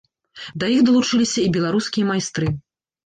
[0.61, 2.53] Да іх далучыліся і беларускія майстры.